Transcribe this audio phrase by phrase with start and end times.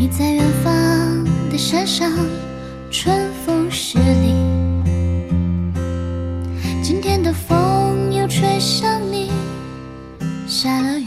[0.00, 2.10] 你在远方的山上，
[2.90, 4.34] 春风十里。
[6.82, 9.30] 今天的风又吹向你，
[10.46, 11.04] 下了雨。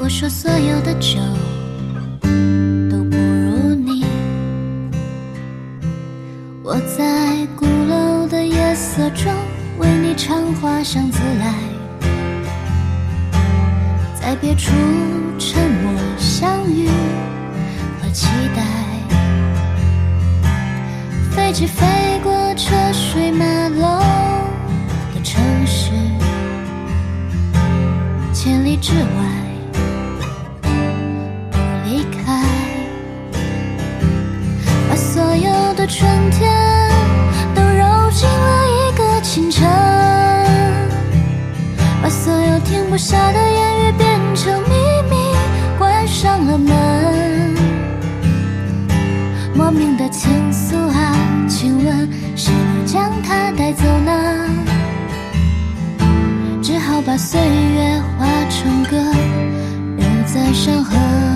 [0.00, 1.20] 我说所有的酒
[2.90, 4.04] 都不如你。
[6.64, 9.32] 我在鼓楼的夜色中
[9.78, 11.54] 为你唱花香自来，
[14.26, 14.72] 在别处
[15.38, 16.88] 沉默相遇
[18.02, 18.64] 和期待。
[21.30, 21.86] 飞机飞
[22.24, 24.00] 过车水马龙
[25.14, 25.92] 的城市，
[28.32, 29.06] 千里之外
[30.60, 30.68] 不
[31.84, 32.42] 离开。
[34.88, 36.90] 把所有的春天
[37.54, 39.64] 都揉进了一个清晨，
[42.02, 43.38] 把所有停不下的
[50.08, 51.14] 情愫啊，
[51.48, 54.12] 请问谁能将它带走呢？
[56.62, 58.96] 只好把岁月化成歌，
[59.96, 61.35] 留在山河。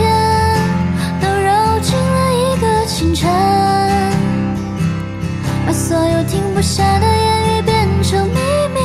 [5.91, 8.35] 所有停不下的言语变成秘
[8.73, 8.79] 密，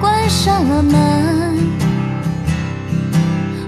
[0.00, 1.58] 关上了门。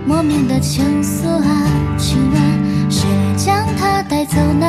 [0.07, 1.67] 莫名的情愫啊，
[1.99, 4.67] 请问谁来将它带走呢？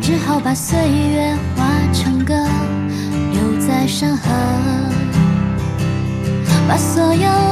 [0.00, 2.32] 只好把岁月化成歌，
[3.30, 4.30] 留在山河。
[6.66, 7.49] 把所有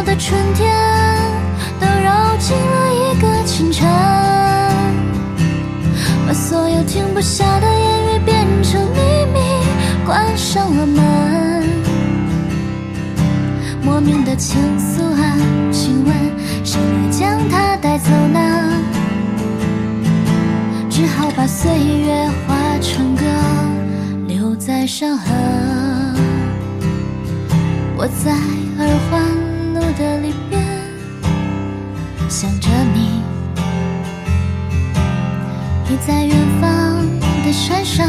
[10.59, 11.63] 上了门。
[13.81, 15.37] 莫名的情愫啊，
[15.71, 16.13] 请问
[16.65, 18.41] 谁来将它带走呢？
[20.91, 23.25] 只好把岁月化成歌，
[24.27, 25.27] 留在山河。
[27.97, 28.33] 我在
[28.81, 29.23] 二环
[29.75, 30.61] 路的里边
[32.29, 33.23] 想着你，
[35.89, 37.07] 你在远方
[37.45, 38.09] 的山上，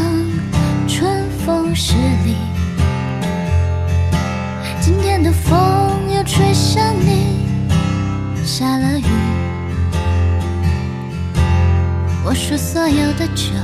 [1.82, 1.94] 十
[2.26, 2.36] 里。
[4.82, 7.46] 今天的风又吹向你，
[8.44, 9.04] 下了雨。
[12.22, 13.54] 我说所有的酒。